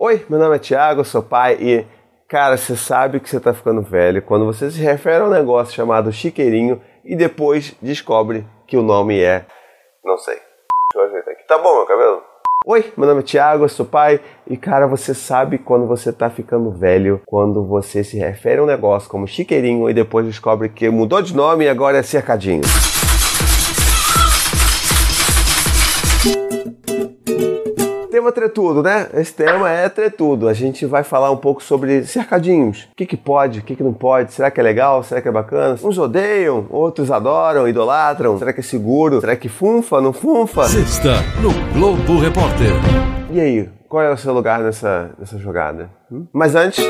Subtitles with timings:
[0.00, 1.84] Oi, meu nome é Thiago, sou pai e,
[2.28, 5.74] cara, você sabe que você tá ficando velho quando você se refere a um negócio
[5.74, 9.44] chamado chiqueirinho e depois descobre que o nome é.
[10.04, 10.36] Não sei.
[10.36, 11.44] Deixa eu ajeitar aqui.
[11.48, 12.22] Tá bom, meu cabelo?
[12.64, 16.70] Oi, meu nome é Thiago, sou pai e, cara, você sabe quando você tá ficando
[16.70, 21.20] velho quando você se refere a um negócio como chiqueirinho e depois descobre que mudou
[21.20, 22.62] de nome e agora é cercadinho.
[28.28, 29.08] Tema tretudo, né?
[29.14, 30.48] Esse tema é tretudo.
[30.48, 32.88] A gente vai falar um pouco sobre cercadinhos.
[32.92, 34.32] O que, que pode, o que, que não pode?
[34.32, 35.02] Será que é legal?
[35.02, 35.78] Será que é bacana?
[35.82, 38.38] Uns odeiam, outros adoram, idolatram.
[38.38, 39.20] Será que é seguro?
[39.20, 40.64] Será que funfa, não funfa?
[40.64, 42.72] Sexta, no Globo Repórter.
[43.30, 45.90] E aí, qual é o seu lugar nessa, nessa jogada?
[46.10, 46.26] Hum?
[46.32, 46.84] Mas antes,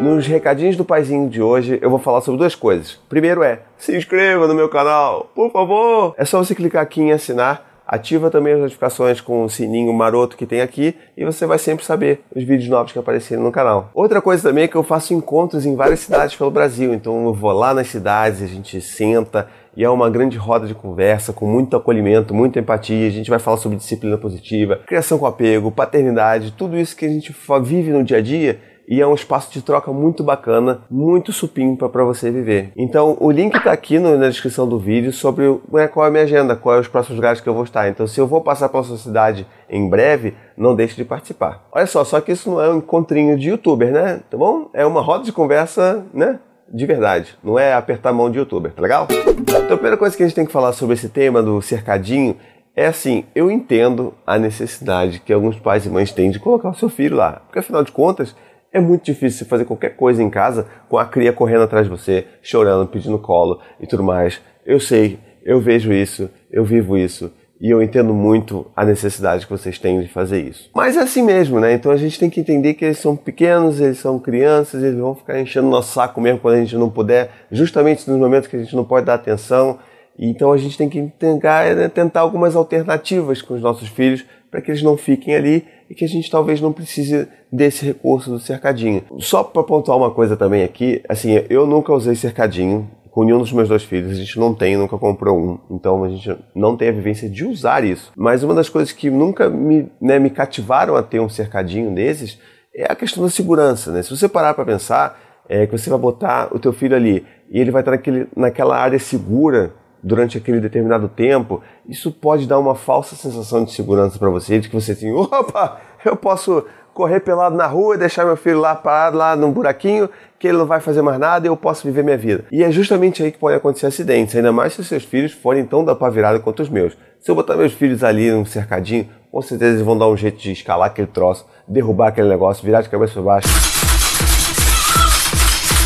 [0.00, 2.98] nos recadinhos do paizinho de hoje, eu vou falar sobre duas coisas.
[3.08, 6.14] Primeiro é, se inscreva no meu canal, por favor.
[6.16, 10.36] É só você clicar aqui em assinar Ativa também as notificações com o sininho maroto
[10.36, 13.90] que tem aqui e você vai sempre saber os vídeos novos que aparecerem no canal.
[13.94, 17.32] Outra coisa também é que eu faço encontros em várias cidades pelo Brasil, então eu
[17.32, 21.46] vou lá nas cidades, a gente senta e é uma grande roda de conversa com
[21.46, 23.06] muito acolhimento, muita empatia.
[23.06, 27.08] A gente vai falar sobre disciplina positiva, criação com apego, paternidade, tudo isso que a
[27.08, 31.30] gente vive no dia a dia e é um espaço de troca muito bacana, muito
[31.30, 32.72] supimpa para você viver.
[32.74, 36.10] Então, o link está aqui no, na descrição do vídeo sobre né, qual é a
[36.10, 37.86] minha agenda, quais os próximos lugares que eu vou estar.
[37.88, 41.66] Então, se eu vou passar pela sua cidade em breve, não deixe de participar.
[41.70, 44.20] Olha só, só que isso não é um encontrinho de youtuber, né?
[44.30, 44.70] Tá bom?
[44.72, 46.40] É uma roda de conversa, né?
[46.70, 49.08] de verdade, não é apertar a mão de youtuber, tá legal?
[49.40, 52.36] Então a primeira coisa que a gente tem que falar sobre esse tema do cercadinho
[52.76, 56.74] é assim, eu entendo a necessidade que alguns pais e mães têm de colocar o
[56.74, 58.36] seu filho lá, porque afinal de contas
[58.72, 61.90] é muito difícil você fazer qualquer coisa em casa com a cria correndo atrás de
[61.90, 64.40] você, chorando, pedindo colo e tudo mais.
[64.64, 69.50] Eu sei, eu vejo isso, eu vivo isso e eu entendo muito a necessidade que
[69.50, 70.70] vocês têm de fazer isso.
[70.74, 71.72] Mas é assim mesmo, né?
[71.72, 75.14] Então a gente tem que entender que eles são pequenos, eles são crianças, eles vão
[75.14, 78.60] ficar enchendo nosso saco mesmo quando a gente não puder, justamente nos momentos que a
[78.60, 79.78] gente não pode dar atenção.
[80.18, 84.60] Então a gente tem que tentar, né, tentar algumas alternativas com os nossos filhos para
[84.60, 88.38] que eles não fiquem ali e que a gente talvez não precise desse recurso do
[88.38, 89.02] cercadinho.
[89.18, 93.52] Só para pontuar uma coisa também aqui, assim, eu nunca usei cercadinho com nenhum dos
[93.52, 96.88] meus dois filhos, a gente não tem, nunca comprou um, então a gente não tem
[96.88, 98.12] a vivência de usar isso.
[98.16, 102.38] Mas uma das coisas que nunca me, né, me cativaram a ter um cercadinho desses
[102.72, 104.02] é a questão da segurança, né?
[104.02, 107.58] Se você parar para pensar, é que você vai botar o teu filho ali e
[107.58, 112.74] ele vai estar naquele, naquela área segura durante aquele determinado tempo, isso pode dar uma
[112.74, 116.64] falsa sensação de segurança para você, de que você tem, opa, eu posso
[116.98, 120.58] correr pelado na rua e deixar meu filho lá parado lá num buraquinho, que ele
[120.58, 122.44] não vai fazer mais nada e eu posso viver minha vida.
[122.50, 125.64] E é justamente aí que pode acontecer acidentes, ainda mais se os seus filhos forem
[125.64, 126.96] tão da pá virada quanto os meus.
[127.20, 130.38] Se eu botar meus filhos ali num cercadinho, com certeza eles vão dar um jeito
[130.38, 133.48] de escalar aquele troço, derrubar aquele negócio, virar de cabeça para baixo.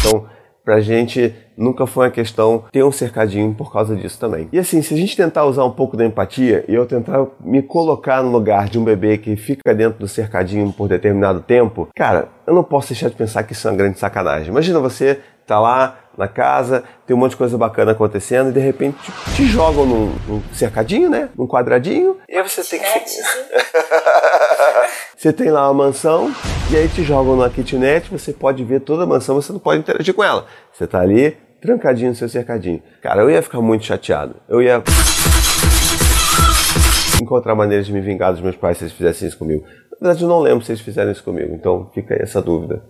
[0.00, 0.26] Então,
[0.64, 4.48] pra gente nunca foi uma questão ter um cercadinho por causa disso também.
[4.52, 7.62] E assim, se a gente tentar usar um pouco da empatia e eu tentar me
[7.62, 12.28] colocar no lugar de um bebê que fica dentro do cercadinho por determinado tempo, cara,
[12.46, 14.48] eu não posso deixar de pensar que isso é uma grande sacanagem.
[14.48, 18.60] Imagina você tá lá na casa, tem um monte de coisa bacana acontecendo e de
[18.60, 21.30] repente te, te jogam num, num, cercadinho, né?
[21.36, 22.18] Num quadradinho.
[22.28, 22.86] E aí você tem que.
[25.22, 26.32] você tem lá uma mansão
[26.68, 29.78] e aí te jogam numa kitnet, você pode ver toda a mansão, você não pode
[29.78, 30.46] interagir com ela.
[30.72, 32.82] Você tá ali, trancadinho no seu cercadinho.
[33.00, 34.34] Cara, eu ia ficar muito chateado.
[34.48, 34.82] Eu ia
[37.22, 39.62] encontrar maneiras de me vingar dos meus pais se eles fizessem isso comigo.
[39.92, 42.82] Na verdade, eu não lembro se eles fizeram isso comigo, então fica aí essa dúvida.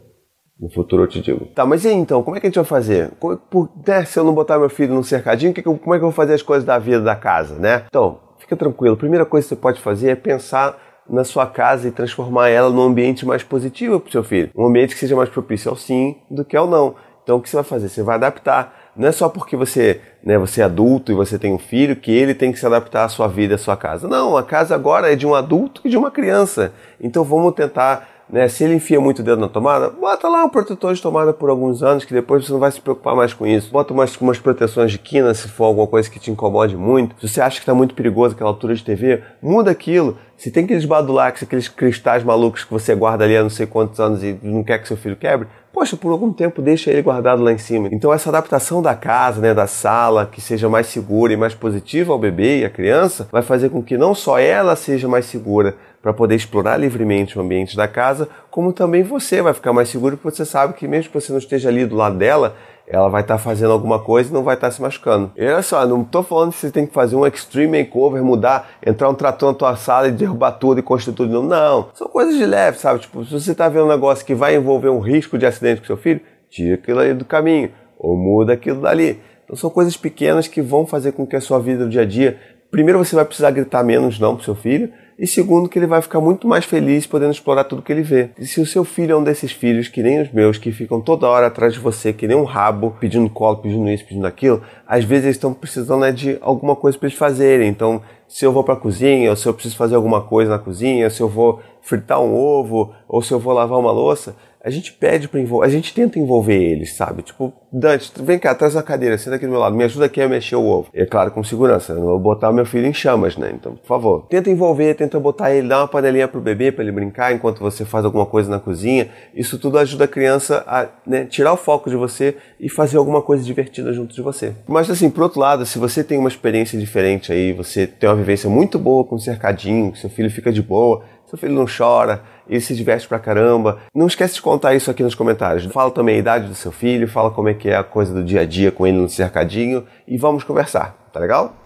[0.59, 1.45] No futuro eu te digo.
[1.55, 2.23] Tá, mas e aí, então?
[2.23, 3.11] Como é que a gente vai fazer?
[3.51, 5.99] Por, né, se eu não botar meu filho num cercadinho, que que eu, como é
[5.99, 7.85] que eu vou fazer as coisas da vida da casa, né?
[7.89, 8.95] Então, fica tranquilo.
[8.95, 12.71] A primeira coisa que você pode fazer é pensar na sua casa e transformar ela
[12.71, 14.51] num ambiente mais positivo para o seu filho.
[14.57, 16.95] Um ambiente que seja mais propício ao sim do que ao não.
[17.23, 17.89] Então, o que você vai fazer?
[17.89, 18.93] Você vai adaptar.
[18.97, 22.11] Não é só porque você, né, você é adulto e você tem um filho que
[22.11, 24.09] ele tem que se adaptar à sua vida, à sua casa.
[24.09, 26.73] Não, a casa agora é de um adulto e de uma criança.
[27.01, 28.49] Então, vamos tentar né?
[28.49, 31.51] Se ele enfia muito o dedo na tomada, bota lá um protetor de tomada por
[31.51, 33.71] alguns anos, que depois você não vai se preocupar mais com isso.
[33.71, 37.15] Bota umas, umas proteções de quina se for alguma coisa que te incomode muito.
[37.21, 40.17] Se você acha que está muito perigoso aquela altura de TV, muda aquilo.
[40.35, 44.01] Se tem aqueles badulacs, aqueles cristais malucos que você guarda ali há não sei quantos
[44.01, 47.43] anos e não quer que seu filho quebre, poxa, por algum tempo deixa ele guardado
[47.43, 47.89] lá em cima.
[47.93, 52.13] Então essa adaptação da casa, né, da sala, que seja mais segura e mais positiva
[52.13, 55.77] ao bebê e à criança, vai fazer com que não só ela seja mais segura,
[56.03, 60.17] para poder explorar livremente o ambiente da casa, como também você vai ficar mais seguro
[60.17, 62.57] porque você sabe que mesmo que você não esteja ali do lado dela,
[62.87, 65.31] ela vai estar tá fazendo alguma coisa e não vai estar tá se machucando.
[65.37, 68.69] E olha só, não estou falando que você tem que fazer um extreme makeover, mudar,
[68.85, 71.33] entrar um trator na tua sala e derrubar tudo e construir tudo.
[71.33, 71.89] Não, não.
[71.95, 72.99] São coisas de leve, sabe?
[72.99, 75.87] Tipo, se você está vendo um negócio que vai envolver um risco de acidente com
[75.87, 76.21] seu filho,
[76.51, 79.21] tira aquilo aí do caminho ou muda aquilo dali.
[79.45, 82.07] Então são coisas pequenas que vão fazer com que a sua vida do dia a
[82.07, 82.39] dia,
[82.71, 86.03] primeiro você vai precisar gritar menos não pro seu filho, e segundo que ele vai
[86.03, 88.31] ficar muito mais feliz podendo explorar tudo que ele vê.
[88.37, 91.01] E se o seu filho é um desses filhos que nem os meus, que ficam
[91.01, 94.61] toda hora atrás de você, que nem um rabo, pedindo colo, pedindo isso, pedindo aquilo,
[94.85, 97.69] às vezes eles estão precisando né, de alguma coisa para eles fazerem.
[97.69, 100.59] Então, se eu vou para a cozinha, ou se eu preciso fazer alguma coisa na
[100.59, 104.71] cozinha, se eu vou fritar um ovo, ou se eu vou lavar uma louça, a
[104.71, 107.23] gente pede para envolver, a gente tenta envolver eles, sabe?
[107.23, 110.21] Tipo, Dante, vem cá, traz a cadeira, senta aqui do meu lado, me ajuda aqui
[110.21, 110.89] a mexer o ovo.
[110.95, 113.51] É claro, com segurança, não vou botar meu filho em chamas, né?
[113.55, 116.93] Então, por favor, tenta envolver, tenta botar ele, dar uma panelinha pro bebê para ele
[116.93, 119.09] brincar enquanto você faz alguma coisa na cozinha.
[119.35, 123.21] Isso tudo ajuda a criança a né, tirar o foco de você e fazer alguma
[123.21, 124.53] coisa divertida junto de você.
[124.69, 128.17] Mas assim, por outro lado, se você tem uma experiência diferente aí, você tem uma
[128.17, 132.23] vivência muito boa com o cercadinho, seu filho fica de boa, seu filho não chora,
[132.53, 133.79] ele se diverte pra caramba.
[133.95, 135.65] Não esquece de contar isso aqui nos comentários.
[135.73, 138.23] Fala também a idade do seu filho, fala como é que é a coisa do
[138.23, 141.57] dia a dia com ele no cercadinho e vamos conversar, tá legal?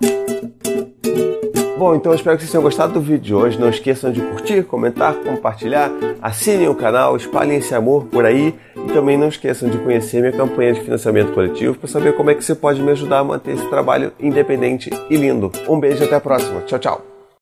[1.78, 3.60] Bom, então eu espero que vocês tenham gostado do vídeo de hoje.
[3.60, 5.90] Não esqueçam de curtir, comentar, compartilhar,
[6.22, 10.32] assinem o canal, espalhem esse amor por aí e também não esqueçam de conhecer minha
[10.32, 13.52] campanha de financiamento coletivo para saber como é que você pode me ajudar a manter
[13.52, 15.52] esse trabalho independente e lindo.
[15.68, 16.62] Um beijo e até a próxima.
[16.62, 17.15] Tchau, tchau.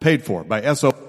[0.00, 1.07] paid for by SO.